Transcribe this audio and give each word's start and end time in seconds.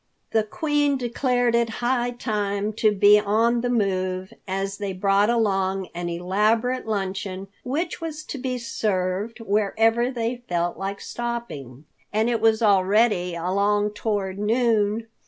The 0.31 0.41
Queen 0.41 0.97
declared 0.97 1.53
it 1.53 1.69
high 1.77 2.09
time 2.09 2.73
to 2.73 2.91
be 2.91 3.19
on 3.19 3.61
the 3.61 3.69
move, 3.69 4.33
as 4.47 4.79
they 4.79 4.87
had 4.87 4.99
brought 4.99 5.29
along 5.29 5.89
an 5.93 6.09
elaborate 6.09 6.87
luncheon 6.87 7.49
which 7.63 8.01
was 8.01 8.23
to 8.23 8.39
be 8.39 8.57
served 8.57 9.41
wherever 9.41 10.09
they 10.09 10.37
felt 10.49 10.75
like 10.75 11.01
stopping, 11.01 11.85
and 12.11 12.31
it 12.31 12.41
was 12.41 12.63
already 12.63 13.35
along 13.35 13.91
toward 13.91 14.39
noon. 14.39 15.05